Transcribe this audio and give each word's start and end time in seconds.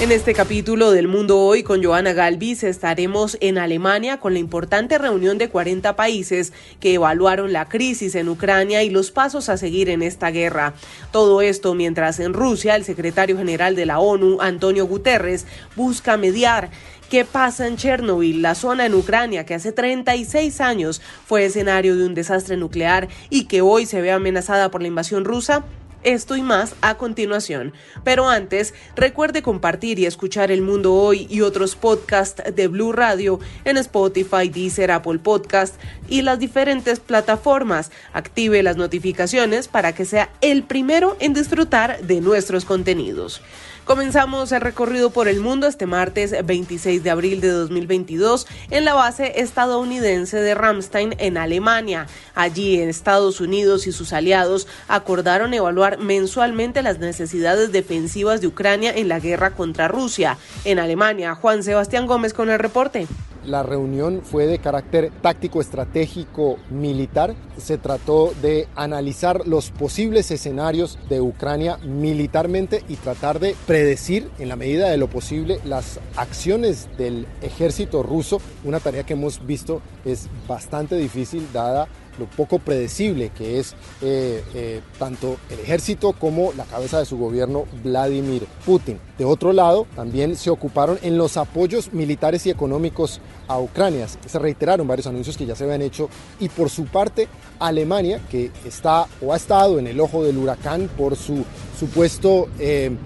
En 0.00 0.12
este 0.12 0.32
capítulo 0.32 0.92
del 0.92 1.08
Mundo 1.08 1.40
Hoy 1.40 1.64
con 1.64 1.82
Joana 1.82 2.12
Galvis 2.12 2.62
estaremos 2.62 3.36
en 3.40 3.58
Alemania 3.58 4.20
con 4.20 4.32
la 4.32 4.38
importante 4.38 4.96
reunión 4.96 5.38
de 5.38 5.48
40 5.48 5.96
países 5.96 6.52
que 6.78 6.94
evaluaron 6.94 7.52
la 7.52 7.68
crisis 7.68 8.14
en 8.14 8.28
Ucrania 8.28 8.84
y 8.84 8.90
los 8.90 9.10
pasos 9.10 9.48
a 9.48 9.56
seguir 9.56 9.88
en 9.88 10.02
esta 10.02 10.30
guerra. 10.30 10.74
Todo 11.10 11.42
esto 11.42 11.74
mientras 11.74 12.20
en 12.20 12.32
Rusia 12.32 12.76
el 12.76 12.84
secretario 12.84 13.36
general 13.36 13.74
de 13.74 13.86
la 13.86 13.98
ONU, 13.98 14.40
Antonio 14.40 14.86
Guterres, 14.86 15.46
busca 15.74 16.16
mediar 16.16 16.70
¿Qué 17.10 17.24
pasa 17.24 17.66
en 17.66 17.76
Chernobyl, 17.76 18.42
la 18.42 18.54
zona 18.54 18.84
en 18.84 18.94
Ucrania 18.94 19.46
que 19.46 19.54
hace 19.54 19.72
36 19.72 20.60
años 20.60 21.00
fue 21.26 21.46
escenario 21.46 21.96
de 21.96 22.04
un 22.04 22.14
desastre 22.14 22.56
nuclear 22.56 23.08
y 23.30 23.46
que 23.46 23.62
hoy 23.62 23.86
se 23.86 24.02
ve 24.02 24.12
amenazada 24.12 24.70
por 24.70 24.82
la 24.82 24.88
invasión 24.88 25.24
rusa? 25.24 25.64
Esto 26.04 26.36
y 26.36 26.42
más 26.42 26.74
a 26.80 26.96
continuación. 26.96 27.72
Pero 28.04 28.28
antes, 28.28 28.74
recuerde 28.94 29.42
compartir 29.42 29.98
y 29.98 30.06
escuchar 30.06 30.50
El 30.50 30.62
Mundo 30.62 30.94
Hoy 30.94 31.26
y 31.28 31.40
otros 31.40 31.74
podcasts 31.74 32.42
de 32.54 32.68
Blue 32.68 32.92
Radio 32.92 33.40
en 33.64 33.76
Spotify, 33.76 34.48
Deezer, 34.48 34.90
Apple 34.90 35.18
Podcast 35.18 35.74
y 36.08 36.22
las 36.22 36.38
diferentes 36.38 37.00
plataformas. 37.00 37.90
Active 38.12 38.62
las 38.62 38.76
notificaciones 38.76 39.68
para 39.68 39.94
que 39.94 40.04
sea 40.04 40.30
el 40.40 40.62
primero 40.62 41.16
en 41.20 41.34
disfrutar 41.34 42.00
de 42.02 42.20
nuestros 42.20 42.64
contenidos. 42.64 43.42
Comenzamos 43.88 44.52
el 44.52 44.60
recorrido 44.60 45.08
por 45.08 45.28
el 45.28 45.40
mundo 45.40 45.66
este 45.66 45.86
martes 45.86 46.34
26 46.44 47.02
de 47.02 47.08
abril 47.08 47.40
de 47.40 47.48
2022 47.48 48.46
en 48.68 48.84
la 48.84 48.92
base 48.92 49.40
estadounidense 49.40 50.36
de 50.36 50.54
Ramstein 50.54 51.14
en 51.16 51.38
Alemania. 51.38 52.06
Allí 52.34 52.78
Estados 52.82 53.40
Unidos 53.40 53.86
y 53.86 53.92
sus 53.92 54.12
aliados 54.12 54.66
acordaron 54.88 55.54
evaluar 55.54 55.96
mensualmente 55.96 56.82
las 56.82 56.98
necesidades 56.98 57.72
defensivas 57.72 58.42
de 58.42 58.48
Ucrania 58.48 58.92
en 58.94 59.08
la 59.08 59.20
guerra 59.20 59.52
contra 59.52 59.88
Rusia. 59.88 60.36
En 60.66 60.78
Alemania, 60.78 61.34
Juan 61.34 61.62
Sebastián 61.62 62.06
Gómez 62.06 62.34
con 62.34 62.50
el 62.50 62.58
reporte. 62.58 63.06
La 63.48 63.62
reunión 63.62 64.20
fue 64.22 64.46
de 64.46 64.58
carácter 64.58 65.10
táctico, 65.22 65.62
estratégico, 65.62 66.58
militar. 66.68 67.34
Se 67.56 67.78
trató 67.78 68.34
de 68.42 68.68
analizar 68.76 69.48
los 69.48 69.70
posibles 69.70 70.30
escenarios 70.30 70.98
de 71.08 71.22
Ucrania 71.22 71.78
militarmente 71.78 72.84
y 72.88 72.96
tratar 72.96 73.40
de 73.40 73.56
predecir 73.66 74.30
en 74.38 74.50
la 74.50 74.56
medida 74.56 74.90
de 74.90 74.98
lo 74.98 75.08
posible 75.08 75.60
las 75.64 75.98
acciones 76.16 76.90
del 76.98 77.26
ejército 77.40 78.02
ruso. 78.02 78.42
Una 78.64 78.80
tarea 78.80 79.04
que 79.04 79.14
hemos 79.14 79.46
visto 79.46 79.80
es 80.04 80.28
bastante 80.46 80.96
difícil 80.96 81.48
dada 81.50 81.88
lo 82.18 82.26
poco 82.26 82.58
predecible 82.58 83.30
que 83.30 83.58
es 83.58 83.74
eh, 84.02 84.42
eh, 84.54 84.80
tanto 84.98 85.36
el 85.50 85.60
ejército 85.60 86.12
como 86.12 86.52
la 86.52 86.64
cabeza 86.64 86.98
de 86.98 87.04
su 87.04 87.18
gobierno, 87.18 87.64
Vladimir 87.82 88.46
Putin. 88.64 88.98
De 89.16 89.24
otro 89.24 89.52
lado, 89.52 89.86
también 89.96 90.36
se 90.36 90.50
ocuparon 90.50 90.98
en 91.02 91.18
los 91.18 91.36
apoyos 91.36 91.92
militares 91.92 92.46
y 92.46 92.50
económicos 92.50 93.20
a 93.46 93.58
Ucrania. 93.58 94.06
Se 94.08 94.38
reiteraron 94.38 94.86
varios 94.86 95.06
anuncios 95.06 95.36
que 95.36 95.46
ya 95.46 95.56
se 95.56 95.64
habían 95.64 95.82
hecho 95.82 96.08
y 96.38 96.48
por 96.48 96.70
su 96.70 96.84
parte 96.86 97.28
Alemania, 97.58 98.20
que 98.30 98.50
está 98.64 99.06
o 99.20 99.32
ha 99.32 99.36
estado 99.36 99.78
en 99.78 99.86
el 99.86 100.00
ojo 100.00 100.24
del 100.24 100.38
huracán 100.38 100.88
por 100.96 101.16
su 101.16 101.44
supuesto... 101.78 102.48
Eh, 102.58 102.96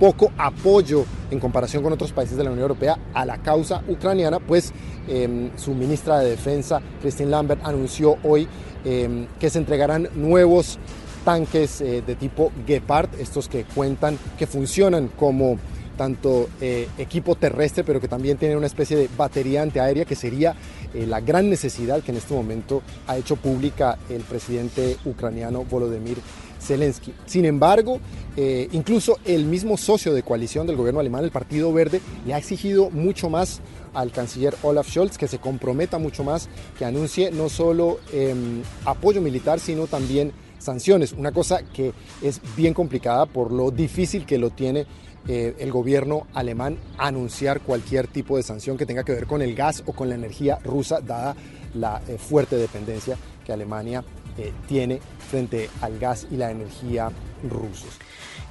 poco 0.00 0.32
apoyo 0.38 1.04
en 1.30 1.38
comparación 1.38 1.82
con 1.82 1.92
otros 1.92 2.10
países 2.10 2.36
de 2.36 2.42
la 2.42 2.50
Unión 2.50 2.62
Europea 2.62 2.98
a 3.14 3.24
la 3.24 3.38
causa 3.38 3.84
ucraniana, 3.86 4.40
pues 4.40 4.72
em, 5.06 5.50
su 5.56 5.74
ministra 5.74 6.18
de 6.18 6.30
Defensa, 6.30 6.80
Christine 7.02 7.30
Lambert, 7.30 7.60
anunció 7.64 8.16
hoy 8.24 8.48
em, 8.84 9.26
que 9.38 9.50
se 9.50 9.58
entregarán 9.58 10.08
nuevos 10.14 10.78
tanques 11.24 11.82
eh, 11.82 12.02
de 12.04 12.14
tipo 12.14 12.50
Gepard, 12.66 13.10
estos 13.20 13.48
que 13.48 13.64
cuentan, 13.64 14.18
que 14.38 14.46
funcionan 14.46 15.08
como 15.08 15.58
tanto 15.98 16.48
eh, 16.62 16.88
equipo 16.96 17.34
terrestre, 17.34 17.84
pero 17.84 18.00
que 18.00 18.08
también 18.08 18.38
tienen 18.38 18.56
una 18.56 18.66
especie 18.66 18.96
de 18.96 19.10
batería 19.18 19.60
antiaérea, 19.60 20.06
que 20.06 20.14
sería 20.14 20.54
eh, 20.94 21.06
la 21.06 21.20
gran 21.20 21.50
necesidad 21.50 22.02
que 22.02 22.10
en 22.10 22.16
este 22.16 22.32
momento 22.32 22.80
ha 23.06 23.18
hecho 23.18 23.36
pública 23.36 23.98
el 24.08 24.22
presidente 24.22 24.96
ucraniano 25.04 25.62
Volodymyr 25.64 26.16
Zelensky. 26.60 27.12
Sin 27.26 27.44
embargo, 27.44 28.00
eh, 28.36 28.68
incluso 28.72 29.18
el 29.24 29.44
mismo 29.44 29.76
socio 29.76 30.14
de 30.14 30.22
coalición 30.22 30.66
del 30.66 30.76
gobierno 30.76 31.00
alemán, 31.00 31.24
el 31.24 31.30
Partido 31.30 31.72
Verde, 31.72 32.00
le 32.26 32.34
ha 32.34 32.38
exigido 32.38 32.90
mucho 32.90 33.30
más 33.30 33.60
al 33.94 34.12
canciller 34.12 34.54
Olaf 34.62 34.88
Scholz 34.88 35.18
que 35.18 35.28
se 35.28 35.38
comprometa 35.38 35.98
mucho 35.98 36.22
más, 36.22 36.48
que 36.78 36.84
anuncie 36.84 37.30
no 37.30 37.48
solo 37.48 37.98
em, 38.12 38.62
apoyo 38.84 39.20
militar, 39.20 39.58
sino 39.58 39.86
también 39.86 40.32
sanciones, 40.58 41.12
una 41.12 41.32
cosa 41.32 41.62
que 41.62 41.92
es 42.22 42.40
bien 42.56 42.74
complicada 42.74 43.26
por 43.26 43.50
lo 43.50 43.70
difícil 43.70 44.26
que 44.26 44.38
lo 44.38 44.50
tiene 44.50 44.86
eh, 45.28 45.54
el 45.58 45.70
gobierno 45.70 46.26
alemán 46.32 46.78
anunciar 46.96 47.60
cualquier 47.60 48.06
tipo 48.06 48.36
de 48.36 48.42
sanción 48.42 48.78
que 48.78 48.86
tenga 48.86 49.04
que 49.04 49.12
ver 49.12 49.26
con 49.26 49.42
el 49.42 49.54
gas 49.54 49.82
o 49.86 49.92
con 49.92 50.08
la 50.08 50.14
energía 50.14 50.58
rusa, 50.64 51.00
dada 51.00 51.36
la 51.74 52.00
eh, 52.08 52.16
fuerte 52.18 52.56
dependencia 52.56 53.16
que 53.44 53.52
Alemania 53.52 54.02
eh, 54.38 54.52
tiene 54.66 55.00
frente 55.30 55.70
al 55.80 55.98
gas 55.98 56.26
y 56.30 56.36
la 56.36 56.50
energía 56.50 57.10
rusos. 57.48 57.98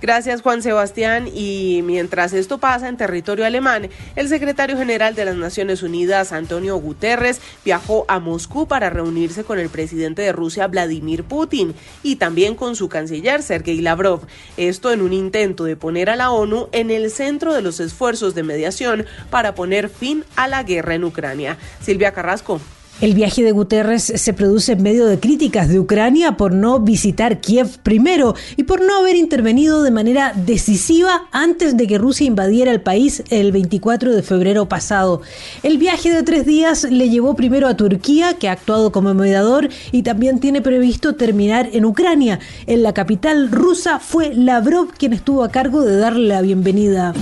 Gracias 0.02 0.42
Juan 0.42 0.62
Sebastián. 0.62 1.28
Y 1.34 1.82
mientras 1.84 2.34
esto 2.34 2.58
pasa 2.58 2.88
en 2.88 2.98
territorio 2.98 3.46
alemán, 3.46 3.90
el 4.16 4.30
secretario 4.30 4.78
general 4.78 5.16
de 5.16 5.26
las 5.26 5.36
Naciones 5.36 5.84
Unidas, 5.84 6.32
Antonio 6.32 6.78
Guterres, 6.78 7.42
viajó 7.66 8.06
a 8.08 8.20
Moscú 8.20 8.68
para 8.68 8.90
reunirse 8.90 9.44
con 9.44 9.60
el 9.60 9.70
presidente 9.70 10.22
de 10.22 10.32
Rusia, 10.32 10.68
Vladimir 10.68 11.24
Putin, 11.26 11.76
y 12.02 12.16
también 12.16 12.56
con 12.56 12.76
su 12.76 12.88
canciller, 12.88 13.44
Sergei 13.44 13.82
Lavrov. 13.82 14.22
Esto 14.56 14.92
en 14.92 15.02
un 15.02 15.14
intento 15.14 15.66
de 15.66 15.76
poner 15.76 16.10
a 16.10 16.16
la 16.16 16.32
ONU 16.32 16.70
en 16.72 16.92
el 16.92 17.12
centro 17.12 17.54
de 17.54 17.62
los 17.62 17.80
esfuerzos 17.80 18.36
de 18.36 18.44
mediación 18.44 19.06
para 19.30 19.54
poner 19.54 19.90
fin 19.90 20.24
a 20.36 20.48
la 20.48 20.64
guerra 20.64 20.96
en 20.96 21.04
Ucrania. 21.04 21.58
Silvia 21.82 22.14
Carrasco. 22.14 22.62
El 23.02 23.14
viaje 23.14 23.44
de 23.44 23.54
Guterres 23.54 24.12
se 24.14 24.34
produce 24.34 24.74
en 24.74 24.84
medio 24.84 25.06
de 25.06 25.22
críticas 25.22 25.70
de 25.70 25.80
Ucrania 25.80 26.36
por 26.36 26.52
no 26.52 26.82
visitar 26.82 27.40
Kiev 27.40 27.80
primero 27.82 28.36
y 28.58 28.64
por 28.64 28.82
no 28.82 28.98
haber 28.98 29.16
intervenido 29.16 29.84
de 29.84 29.92
manera 29.92 30.34
decisiva 30.36 31.22
antes 31.32 31.78
de 31.78 31.88
que 31.88 31.98
Rusia 31.98 32.28
invadiera 32.28 32.72
el 32.72 32.82
país 32.82 33.24
el 33.30 33.54
24 33.54 34.14
de 34.14 34.22
febrero 34.22 34.68
pasado. 34.68 35.22
El 35.64 35.78
viaje 35.78 36.14
de 36.14 36.24
tres 36.24 36.46
días 36.46 36.84
le 36.92 37.10
llevó 37.10 37.38
primero 37.38 37.70
a 37.70 37.78
Turquía, 37.78 38.34
que 38.34 38.50
ha 38.50 38.52
actuado 38.52 38.92
como 38.92 39.14
mediador 39.14 39.70
y 39.94 40.04
también 40.04 40.42
tiene 40.42 40.62
previsto 40.62 41.16
terminar 41.16 41.70
en 41.72 41.86
Ucrania. 41.86 42.42
En 42.68 42.84
la 42.84 42.94
capital 42.94 43.50
rusa 43.50 44.00
fue 44.00 44.34
Lavrov 44.36 44.92
quien 44.92 45.14
estuvo 45.14 45.46
a 45.46 45.52
cargo 45.52 45.84
de 45.84 45.96
darle 45.96 46.28
la 46.28 46.42
bienvenida. 46.42 47.14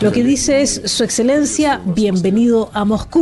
Lo 0.00 0.12
que 0.12 0.24
dice 0.24 0.62
es, 0.62 0.80
Su 0.86 1.04
Excelencia, 1.04 1.82
bienvenido 1.84 2.70
a 2.72 2.86
Moscú. 2.86 3.17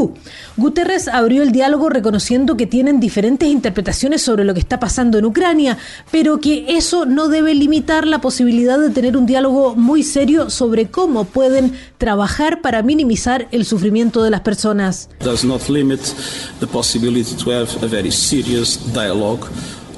Guterres 0.56 1.08
abrió 1.08 1.42
el 1.42 1.52
diálogo 1.52 1.88
reconociendo 1.88 2.56
que 2.56 2.66
tienen 2.66 3.00
diferentes 3.00 3.48
interpretaciones 3.48 4.22
sobre 4.22 4.44
lo 4.44 4.54
que 4.54 4.60
está 4.60 4.80
pasando 4.80 5.18
en 5.18 5.24
Ucrania, 5.24 5.78
pero 6.10 6.40
que 6.40 6.76
eso 6.76 7.04
no 7.04 7.28
debe 7.28 7.54
limitar 7.54 8.06
la 8.06 8.20
posibilidad 8.20 8.78
de 8.78 8.90
tener 8.90 9.16
un 9.16 9.26
diálogo 9.26 9.74
muy 9.74 10.02
serio 10.02 10.50
sobre 10.50 10.86
cómo 10.86 11.24
pueden 11.24 11.72
trabajar 11.98 12.60
para 12.60 12.82
minimizar 12.82 13.48
el 13.52 13.64
sufrimiento 13.64 14.22
de 14.22 14.30
las 14.30 14.40
personas. 14.40 15.08
Does 15.20 15.44
not 15.44 15.68
limit 15.68 16.00
the 16.60 16.66
possibility 16.66 17.34
to 17.36 17.50
have 17.50 17.68
a 17.82 17.86
very 17.86 18.10
serious 18.10 18.78
dialogue 18.92 19.46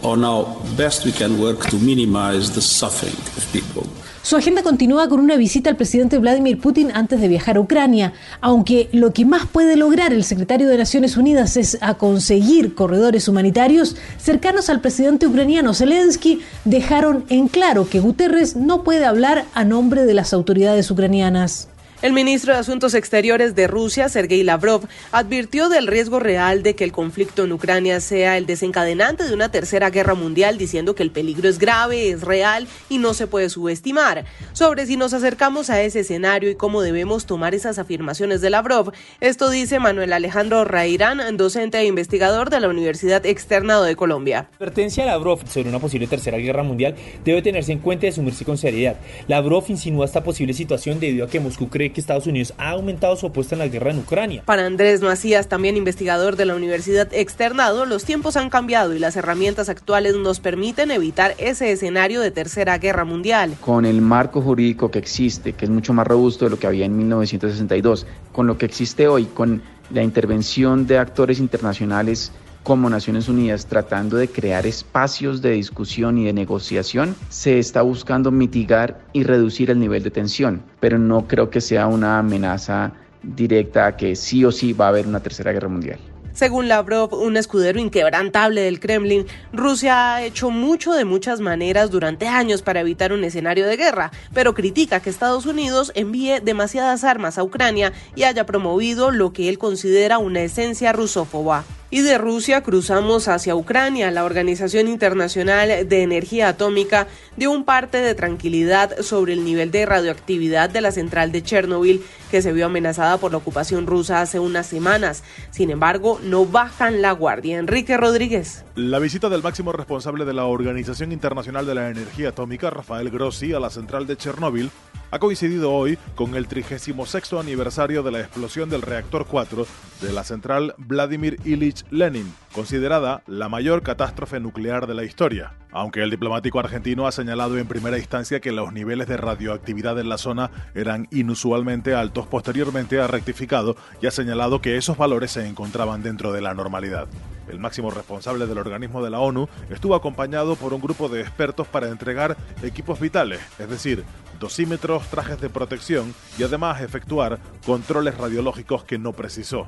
on 0.02 0.22
how 0.22 0.56
best 0.76 1.04
we 1.04 1.12
can 1.12 1.40
work 1.40 1.68
to 1.70 1.76
minimize 1.78 2.52
the 2.52 2.60
suffering 2.60 3.16
of 3.36 3.44
people. 3.52 3.84
Su 4.28 4.36
agenda 4.36 4.62
continúa 4.62 5.08
con 5.08 5.20
una 5.20 5.36
visita 5.36 5.70
al 5.70 5.76
presidente 5.76 6.18
Vladimir 6.18 6.58
Putin 6.58 6.90
antes 6.92 7.18
de 7.18 7.28
viajar 7.28 7.56
a 7.56 7.60
Ucrania, 7.60 8.12
aunque 8.42 8.90
lo 8.92 9.14
que 9.14 9.24
más 9.24 9.46
puede 9.46 9.74
lograr 9.74 10.12
el 10.12 10.22
secretario 10.22 10.68
de 10.68 10.76
Naciones 10.76 11.16
Unidas 11.16 11.56
es 11.56 11.78
conseguir 11.96 12.74
corredores 12.74 13.26
humanitarios 13.26 13.96
cercanos 14.18 14.68
al 14.68 14.82
presidente 14.82 15.26
ucraniano 15.26 15.72
Zelensky, 15.72 16.42
dejaron 16.66 17.24
en 17.30 17.48
claro 17.48 17.88
que 17.88 18.00
Guterres 18.00 18.54
no 18.54 18.84
puede 18.84 19.06
hablar 19.06 19.46
a 19.54 19.64
nombre 19.64 20.04
de 20.04 20.12
las 20.12 20.34
autoridades 20.34 20.90
ucranianas. 20.90 21.68
El 22.00 22.12
ministro 22.12 22.52
de 22.52 22.60
Asuntos 22.60 22.94
Exteriores 22.94 23.56
de 23.56 23.66
Rusia, 23.66 24.08
Sergei 24.08 24.44
Lavrov, 24.44 24.86
advirtió 25.10 25.68
del 25.68 25.88
riesgo 25.88 26.20
real 26.20 26.62
de 26.62 26.76
que 26.76 26.84
el 26.84 26.92
conflicto 26.92 27.42
en 27.42 27.50
Ucrania 27.50 28.00
sea 28.00 28.38
el 28.38 28.46
desencadenante 28.46 29.24
de 29.24 29.34
una 29.34 29.50
tercera 29.50 29.90
guerra 29.90 30.14
mundial, 30.14 30.58
diciendo 30.58 30.94
que 30.94 31.02
el 31.02 31.10
peligro 31.10 31.48
es 31.48 31.58
grave, 31.58 32.10
es 32.10 32.20
real 32.20 32.68
y 32.88 32.98
no 32.98 33.14
se 33.14 33.26
puede 33.26 33.48
subestimar. 33.48 34.26
Sobre 34.52 34.86
si 34.86 34.96
nos 34.96 35.12
acercamos 35.12 35.70
a 35.70 35.82
ese 35.82 36.00
escenario 36.00 36.48
y 36.48 36.54
cómo 36.54 36.82
debemos 36.82 37.26
tomar 37.26 37.52
esas 37.52 37.80
afirmaciones 37.80 38.40
de 38.42 38.50
Lavrov, 38.50 38.92
esto 39.20 39.50
dice 39.50 39.80
Manuel 39.80 40.12
Alejandro 40.12 40.64
Rairán, 40.64 41.36
docente 41.36 41.78
e 41.78 41.86
investigador 41.86 42.48
de 42.48 42.60
la 42.60 42.68
Universidad 42.68 43.26
Externado 43.26 43.82
de 43.82 43.96
Colombia. 43.96 44.46
La 44.52 44.66
advertencia 44.66 45.02
de 45.02 45.10
Lavrov 45.10 45.40
sobre 45.48 45.68
una 45.68 45.80
posible 45.80 46.06
tercera 46.06 46.38
guerra 46.38 46.62
mundial 46.62 46.94
debe 47.24 47.42
tenerse 47.42 47.72
en 47.72 47.80
cuenta 47.80 48.06
y 48.06 48.10
asumirse 48.10 48.44
con 48.44 48.56
seriedad. 48.56 48.94
Lavrov 49.26 49.64
insinúa 49.66 50.04
esta 50.04 50.22
posible 50.22 50.54
situación 50.54 51.00
debido 51.00 51.26
a 51.26 51.28
que 51.28 51.40
Moscú 51.40 51.68
cree 51.68 51.87
cree 51.88 51.92
que 51.92 52.00
Estados 52.00 52.26
Unidos 52.26 52.54
ha 52.58 52.70
aumentado 52.70 53.16
su 53.16 53.26
apuesta 53.26 53.54
en 53.54 53.60
la 53.60 53.68
guerra 53.68 53.90
en 53.90 53.98
Ucrania. 53.98 54.42
Para 54.44 54.66
Andrés 54.66 55.00
Macías, 55.00 55.48
también 55.48 55.76
investigador 55.76 56.36
de 56.36 56.44
la 56.44 56.54
Universidad 56.54 57.08
Externado, 57.12 57.86
los 57.86 58.04
tiempos 58.04 58.36
han 58.36 58.50
cambiado 58.50 58.94
y 58.94 58.98
las 58.98 59.16
herramientas 59.16 59.68
actuales 59.68 60.16
nos 60.16 60.40
permiten 60.40 60.90
evitar 60.90 61.34
ese 61.38 61.72
escenario 61.72 62.20
de 62.20 62.30
tercera 62.30 62.78
guerra 62.78 63.04
mundial. 63.04 63.56
Con 63.60 63.84
el 63.84 64.00
marco 64.00 64.40
jurídico 64.40 64.90
que 64.90 64.98
existe, 64.98 65.52
que 65.52 65.64
es 65.64 65.70
mucho 65.70 65.92
más 65.92 66.06
robusto 66.06 66.44
de 66.44 66.50
lo 66.50 66.58
que 66.58 66.66
había 66.66 66.84
en 66.84 66.96
1962, 66.96 68.06
con 68.32 68.46
lo 68.46 68.58
que 68.58 68.66
existe 68.66 69.08
hoy, 69.08 69.24
con 69.26 69.62
la 69.90 70.02
intervención 70.02 70.86
de 70.86 70.98
actores 70.98 71.38
internacionales 71.38 72.32
como 72.68 72.90
Naciones 72.90 73.30
Unidas 73.30 73.64
tratando 73.64 74.18
de 74.18 74.28
crear 74.28 74.66
espacios 74.66 75.40
de 75.40 75.52
discusión 75.52 76.18
y 76.18 76.26
de 76.26 76.34
negociación, 76.34 77.16
se 77.30 77.58
está 77.58 77.80
buscando 77.80 78.30
mitigar 78.30 79.00
y 79.14 79.22
reducir 79.22 79.70
el 79.70 79.80
nivel 79.80 80.02
de 80.02 80.10
tensión, 80.10 80.62
pero 80.78 80.98
no 80.98 81.26
creo 81.26 81.48
que 81.48 81.62
sea 81.62 81.86
una 81.86 82.18
amenaza 82.18 82.92
directa 83.22 83.86
a 83.86 83.96
que 83.96 84.14
sí 84.14 84.44
o 84.44 84.52
sí 84.52 84.74
va 84.74 84.84
a 84.84 84.88
haber 84.88 85.06
una 85.06 85.20
tercera 85.20 85.50
guerra 85.52 85.70
mundial. 85.70 85.98
Según 86.34 86.68
Lavrov, 86.68 87.14
un 87.14 87.38
escudero 87.38 87.80
inquebrantable 87.80 88.60
del 88.60 88.80
Kremlin, 88.80 89.24
Rusia 89.50 90.16
ha 90.16 90.22
hecho 90.22 90.50
mucho 90.50 90.92
de 90.92 91.06
muchas 91.06 91.40
maneras 91.40 91.90
durante 91.90 92.28
años 92.28 92.60
para 92.60 92.80
evitar 92.80 93.14
un 93.14 93.24
escenario 93.24 93.66
de 93.66 93.78
guerra, 93.78 94.12
pero 94.34 94.52
critica 94.52 95.00
que 95.00 95.08
Estados 95.08 95.46
Unidos 95.46 95.90
envíe 95.94 96.40
demasiadas 96.40 97.02
armas 97.02 97.38
a 97.38 97.44
Ucrania 97.44 97.94
y 98.14 98.24
haya 98.24 98.44
promovido 98.44 99.10
lo 99.10 99.32
que 99.32 99.48
él 99.48 99.56
considera 99.56 100.18
una 100.18 100.42
esencia 100.42 100.92
rusófoba. 100.92 101.64
Y 101.90 102.02
de 102.02 102.18
Rusia 102.18 102.62
cruzamos 102.62 103.28
hacia 103.28 103.54
Ucrania. 103.54 104.10
La 104.10 104.24
Organización 104.24 104.88
Internacional 104.88 105.88
de 105.88 106.02
Energía 106.02 106.48
Atómica 106.48 107.06
dio 107.38 107.50
un 107.50 107.64
parte 107.64 107.96
de 107.96 108.14
tranquilidad 108.14 109.00
sobre 109.00 109.32
el 109.32 109.42
nivel 109.42 109.70
de 109.70 109.86
radioactividad 109.86 110.68
de 110.68 110.82
la 110.82 110.92
central 110.92 111.32
de 111.32 111.42
Chernobyl, 111.42 112.02
que 112.30 112.42
se 112.42 112.52
vio 112.52 112.66
amenazada 112.66 113.16
por 113.16 113.30
la 113.30 113.38
ocupación 113.38 113.86
rusa 113.86 114.20
hace 114.20 114.38
unas 114.38 114.66
semanas. 114.66 115.24
Sin 115.50 115.70
embargo, 115.70 116.20
no 116.22 116.44
bajan 116.44 117.00
la 117.00 117.12
guardia. 117.12 117.56
Enrique 117.56 117.96
Rodríguez. 117.96 118.66
La 118.74 118.98
visita 118.98 119.30
del 119.30 119.42
máximo 119.42 119.72
responsable 119.72 120.26
de 120.26 120.34
la 120.34 120.44
Organización 120.44 121.10
Internacional 121.10 121.64
de 121.64 121.74
la 121.74 121.88
Energía 121.88 122.28
Atómica, 122.28 122.68
Rafael 122.68 123.08
Grossi, 123.08 123.54
a 123.54 123.60
la 123.60 123.70
central 123.70 124.06
de 124.06 124.18
Chernóbil, 124.18 124.70
ha 125.10 125.18
coincidido 125.18 125.72
hoy 125.72 125.98
con 126.14 126.34
el 126.34 126.46
36 126.46 126.94
aniversario 127.34 128.02
de 128.02 128.10
la 128.10 128.20
explosión 128.20 128.68
del 128.70 128.82
reactor 128.82 129.26
4 129.26 129.66
de 130.02 130.12
la 130.12 130.24
central 130.24 130.74
Vladimir 130.76 131.38
Ilich 131.44 131.84
Lenin, 131.90 132.32
considerada 132.52 133.22
la 133.26 133.48
mayor 133.48 133.82
catástrofe 133.82 134.40
nuclear 134.40 134.86
de 134.86 134.94
la 134.94 135.04
historia. 135.04 135.54
Aunque 135.70 136.02
el 136.02 136.10
diplomático 136.10 136.58
argentino 136.58 137.06
ha 137.06 137.12
señalado 137.12 137.58
en 137.58 137.66
primera 137.66 137.98
instancia 137.98 138.40
que 138.40 138.52
los 138.52 138.72
niveles 138.72 139.06
de 139.06 139.16
radioactividad 139.18 139.98
en 139.98 140.08
la 140.08 140.16
zona 140.16 140.50
eran 140.74 141.08
inusualmente 141.10 141.94
altos, 141.94 142.26
posteriormente 142.26 143.00
ha 143.00 143.06
rectificado 143.06 143.76
y 144.00 144.06
ha 144.06 144.10
señalado 144.10 144.60
que 144.60 144.76
esos 144.76 144.96
valores 144.96 145.32
se 145.32 145.46
encontraban 145.46 146.02
dentro 146.02 146.32
de 146.32 146.40
la 146.40 146.54
normalidad. 146.54 147.08
El 147.48 147.58
máximo 147.58 147.90
responsable 147.90 148.46
del 148.46 148.58
organismo 148.58 149.02
de 149.02 149.10
la 149.10 149.20
ONU 149.20 149.48
estuvo 149.70 149.94
acompañado 149.94 150.56
por 150.56 150.74
un 150.74 150.80
grupo 150.80 151.08
de 151.08 151.22
expertos 151.22 151.66
para 151.66 151.88
entregar 151.88 152.36
equipos 152.62 153.00
vitales, 153.00 153.40
es 153.58 153.68
decir, 153.68 154.04
dosímetros, 154.38 155.06
trajes 155.08 155.40
de 155.40 155.48
protección 155.48 156.14
y 156.38 156.42
además 156.42 156.80
efectuar 156.80 157.38
controles 157.66 158.16
radiológicos 158.16 158.84
que 158.84 158.98
no 158.98 159.12
precisó. 159.12 159.66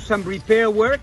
Some 0.00 0.22
repair 0.24 0.70
work 0.70 1.00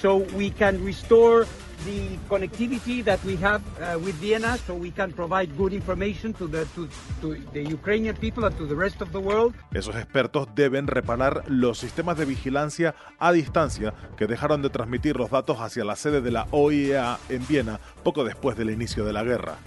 so 0.00 0.18
we 0.36 0.50
can 0.50 0.82
restore 0.84 1.46
the 1.84 2.18
connectivity 2.28 3.04
that 3.04 3.22
we 3.24 3.36
have 3.36 3.62
uh, 3.80 3.98
with 3.98 4.14
Vienna 4.16 4.58
so 4.66 4.74
we 4.74 4.90
can 4.90 5.12
provide 5.12 5.56
good 5.56 5.72
information 5.72 6.32
to 6.34 6.48
the, 6.48 6.64
to, 6.74 6.88
to 7.20 7.36
the 7.52 7.62
Ukrainian 7.62 8.16
people 8.16 8.44
and 8.44 8.56
to 8.56 8.66
the 8.66 8.74
rest 8.74 9.00
of 9.00 9.12
the 9.12 9.20
world. 9.20 9.54
Esos 9.72 9.96
expertos 9.96 10.48
deben 10.54 10.86
reparar 10.86 11.44
los 11.48 11.78
sistemas 11.78 12.18
de 12.18 12.24
vigilancia 12.24 12.94
a 13.18 13.32
distancia 13.32 13.94
que 14.16 14.26
dejaron 14.26 14.62
de 14.62 14.70
transmitir 14.70 15.16
los 15.16 15.30
datos 15.30 15.58
hacia 15.58 15.84
la 15.84 15.96
sede 15.96 16.20
de 16.20 16.30
la 16.30 16.46
OIEA 16.50 17.18
en 17.28 17.46
Viena 17.46 17.80
poco 18.02 18.24
después 18.24 18.56
del 18.56 18.70
inicio 18.70 19.04
de 19.04 19.12
la 19.12 19.22
guerra. 19.22 19.58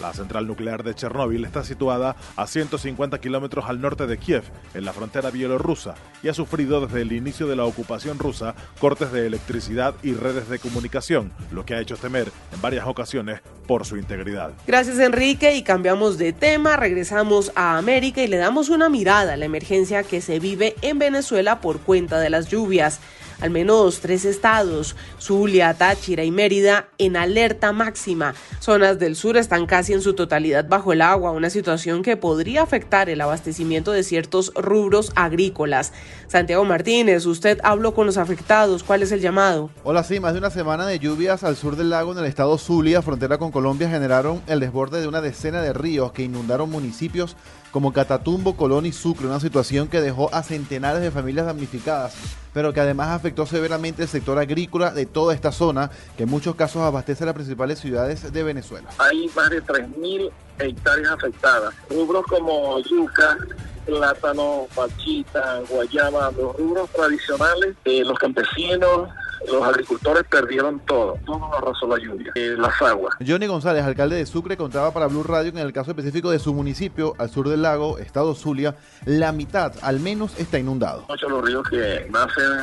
La 0.00 0.12
central 0.12 0.46
nuclear 0.46 0.84
de 0.84 0.94
Chernóbil 0.94 1.44
está 1.44 1.64
situada 1.64 2.16
a 2.36 2.46
150 2.46 3.20
kilómetros 3.20 3.64
al 3.68 3.80
norte 3.80 4.06
de 4.06 4.18
Kiev, 4.18 4.44
en 4.74 4.84
la 4.84 4.92
frontera 4.92 5.30
bielorrusa, 5.30 5.94
y 6.22 6.28
ha 6.28 6.34
sufrido 6.34 6.86
desde 6.86 7.02
el 7.02 7.12
inicio 7.12 7.46
de 7.46 7.56
la 7.56 7.64
ocupación 7.64 8.18
rusa 8.18 8.54
cortes 8.78 9.10
de 9.12 9.26
electricidad 9.26 9.94
y 10.02 10.14
redes 10.14 10.48
de 10.48 10.58
comunicación, 10.58 11.32
lo 11.50 11.64
que 11.64 11.74
ha 11.74 11.80
hecho 11.80 11.96
temer 11.96 12.30
en 12.52 12.60
varias 12.60 12.86
ocasiones 12.86 13.40
por 13.66 13.84
su 13.84 13.96
integridad. 13.96 14.52
Gracias 14.66 14.98
Enrique 14.98 15.54
y 15.54 15.62
cambiamos 15.62 16.18
de 16.18 16.32
tema, 16.32 16.76
regresamos 16.76 17.52
a 17.54 17.76
América 17.76 18.22
y 18.22 18.28
le 18.28 18.36
damos 18.36 18.68
una 18.68 18.88
mirada 18.88 19.34
a 19.34 19.36
la 19.36 19.44
emergencia 19.44 20.02
que 20.02 20.20
se 20.20 20.38
vive 20.38 20.76
en 20.82 20.98
Venezuela 20.98 21.60
por 21.60 21.80
cuenta 21.80 22.18
de 22.20 22.30
las 22.30 22.48
lluvias 22.48 23.00
al 23.40 23.50
menos 23.50 24.00
tres 24.00 24.24
estados, 24.24 24.96
Zulia, 25.18 25.74
Táchira 25.74 26.24
y 26.24 26.30
Mérida, 26.30 26.88
en 26.98 27.16
alerta 27.16 27.72
máxima. 27.72 28.34
Zonas 28.60 28.98
del 28.98 29.16
sur 29.16 29.36
están 29.36 29.66
casi 29.66 29.92
en 29.92 30.02
su 30.02 30.14
totalidad 30.14 30.68
bajo 30.68 30.92
el 30.92 31.02
agua, 31.02 31.30
una 31.30 31.50
situación 31.50 32.02
que 32.02 32.16
podría 32.16 32.62
afectar 32.62 33.08
el 33.08 33.20
abastecimiento 33.20 33.92
de 33.92 34.02
ciertos 34.02 34.52
rubros 34.54 35.12
agrícolas. 35.14 35.92
Santiago 36.28 36.64
Martínez, 36.64 37.26
usted 37.26 37.58
habló 37.62 37.94
con 37.94 38.06
los 38.06 38.16
afectados, 38.16 38.82
¿cuál 38.82 39.02
es 39.02 39.12
el 39.12 39.20
llamado? 39.20 39.70
Hola, 39.84 40.04
sí, 40.04 40.20
más 40.20 40.32
de 40.32 40.38
una 40.38 40.50
semana 40.50 40.86
de 40.86 40.98
lluvias 40.98 41.44
al 41.44 41.56
sur 41.56 41.76
del 41.76 41.90
lago 41.90 42.12
en 42.12 42.18
el 42.18 42.26
estado 42.26 42.56
Zulia, 42.58 43.02
frontera 43.02 43.38
con 43.38 43.50
Colombia, 43.50 43.88
generaron 43.88 44.42
el 44.46 44.60
desborde 44.60 45.00
de 45.00 45.08
una 45.08 45.20
decena 45.20 45.62
de 45.62 45.72
ríos 45.72 46.12
que 46.12 46.22
inundaron 46.22 46.70
municipios 46.70 47.36
como 47.70 47.92
Catatumbo, 47.92 48.56
Colón 48.56 48.86
y 48.86 48.92
Sucre, 48.92 49.26
una 49.26 49.40
situación 49.40 49.88
que 49.88 50.00
dejó 50.00 50.32
a 50.34 50.42
centenares 50.42 51.02
de 51.02 51.10
familias 51.10 51.46
damnificadas, 51.46 52.14
pero 52.52 52.72
que 52.72 52.80
además 52.80 53.08
afectó 53.08 53.46
severamente 53.46 54.02
el 54.02 54.08
sector 54.08 54.38
agrícola 54.38 54.90
de 54.90 55.06
toda 55.06 55.34
esta 55.34 55.52
zona, 55.52 55.90
que 56.16 56.24
en 56.24 56.28
muchos 56.28 56.54
casos 56.54 56.82
abastece 56.82 57.24
las 57.24 57.34
principales 57.34 57.78
ciudades 57.78 58.32
de 58.32 58.42
Venezuela. 58.42 58.88
Hay 58.98 59.30
más 59.34 59.50
de 59.50 59.62
3.000 59.62 60.30
hectáreas 60.58 61.12
afectadas. 61.12 61.74
Rubros 61.88 62.24
como 62.26 62.80
yuca, 62.80 63.38
plátano, 63.86 64.66
pachita, 64.74 65.60
guayaba, 65.68 66.30
los 66.32 66.56
rubros 66.56 66.90
tradicionales, 66.90 67.76
de 67.84 68.04
los 68.04 68.18
campesinos 68.18 69.08
los 69.46 69.62
agricultores 69.62 70.24
perdieron 70.24 70.80
todo, 70.80 71.18
todo 71.24 71.38
lo 71.38 71.56
arrasó 71.56 71.86
la 71.86 71.98
lluvia, 71.98 72.32
eh, 72.34 72.54
las 72.56 72.80
aguas. 72.82 73.14
Johnny 73.26 73.46
González, 73.46 73.84
alcalde 73.84 74.16
de 74.16 74.26
Sucre, 74.26 74.56
contaba 74.56 74.92
para 74.92 75.06
Blue 75.06 75.22
Radio 75.22 75.52
que 75.52 75.60
en 75.60 75.66
el 75.66 75.72
caso 75.72 75.90
específico 75.90 76.30
de 76.30 76.38
su 76.38 76.52
municipio, 76.54 77.14
al 77.18 77.30
sur 77.30 77.48
del 77.48 77.62
lago, 77.62 77.98
estado 77.98 78.34
Zulia, 78.34 78.76
la 79.06 79.32
mitad 79.32 79.72
al 79.82 80.00
menos 80.00 80.38
está 80.38 80.58
inundado. 80.58 81.04
Muchos 81.08 81.28
de 81.28 81.36
los 81.36 81.44
ríos 81.44 81.68
que 81.68 82.06
nacen 82.10 82.60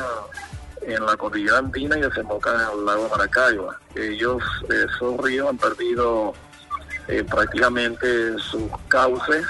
en 0.82 1.04
la 1.04 1.16
cordillera 1.16 1.58
andina 1.58 1.98
y 1.98 2.02
desembocan 2.02 2.54
en 2.54 2.78
el 2.78 2.84
lago 2.84 3.08
Maracaibo. 3.10 3.74
Ellos, 3.94 4.42
esos 4.68 5.20
ríos 5.22 5.48
han 5.48 5.58
perdido 5.58 6.32
eh, 7.08 7.24
prácticamente 7.24 8.38
sus 8.38 8.70
cauces, 8.88 9.44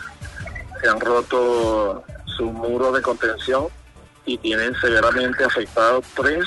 se 0.80 0.88
han 0.88 1.00
roto 1.00 2.02
sus 2.24 2.52
muros 2.52 2.94
de 2.94 3.02
contención 3.02 3.66
y 4.24 4.38
tienen 4.38 4.74
severamente 4.76 5.44
afectados 5.44 6.04
tres 6.14 6.44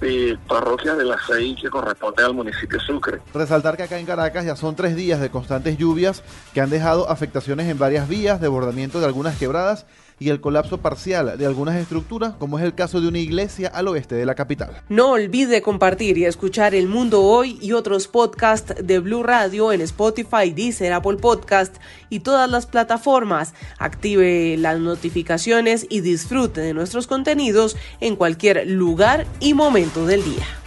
de 0.00 0.38
parroquias 0.48 0.98
de 0.98 1.04
las 1.04 1.20
seis 1.26 1.56
que 1.60 1.70
corresponde 1.70 2.22
al 2.24 2.34
municipio 2.34 2.80
Sucre. 2.80 3.20
Resaltar 3.32 3.76
que 3.76 3.84
acá 3.84 3.98
en 3.98 4.06
Caracas 4.06 4.44
ya 4.44 4.56
son 4.56 4.76
tres 4.76 4.96
días 4.96 5.20
de 5.20 5.30
constantes 5.30 5.78
lluvias 5.78 6.22
que 6.52 6.60
han 6.60 6.70
dejado 6.70 7.10
afectaciones 7.10 7.68
en 7.68 7.78
varias 7.78 8.08
vías, 8.08 8.40
desbordamiento 8.40 9.00
de 9.00 9.06
algunas 9.06 9.36
quebradas 9.36 9.86
y 10.18 10.30
el 10.30 10.40
colapso 10.40 10.78
parcial 10.78 11.36
de 11.38 11.46
algunas 11.46 11.76
estructuras, 11.76 12.34
como 12.38 12.58
es 12.58 12.64
el 12.64 12.74
caso 12.74 13.00
de 13.00 13.08
una 13.08 13.18
iglesia 13.18 13.68
al 13.68 13.88
oeste 13.88 14.14
de 14.14 14.26
la 14.26 14.34
capital. 14.34 14.82
No 14.88 15.10
olvide 15.12 15.62
compartir 15.62 16.18
y 16.18 16.24
escuchar 16.24 16.74
El 16.74 16.88
Mundo 16.88 17.22
Hoy 17.22 17.58
y 17.60 17.72
otros 17.72 18.08
podcasts 18.08 18.74
de 18.82 18.98
Blue 18.98 19.22
Radio 19.22 19.72
en 19.72 19.80
Spotify, 19.80 20.50
Deezer, 20.54 20.92
Apple 20.92 21.16
Podcast 21.16 21.76
y 22.10 22.20
todas 22.20 22.50
las 22.50 22.66
plataformas. 22.66 23.54
Active 23.78 24.56
las 24.58 24.78
notificaciones 24.78 25.86
y 25.88 26.00
disfrute 26.00 26.60
de 26.60 26.74
nuestros 26.74 27.06
contenidos 27.06 27.76
en 28.00 28.16
cualquier 28.16 28.66
lugar 28.68 29.26
y 29.40 29.54
momento 29.54 30.06
del 30.06 30.24
día. 30.24 30.63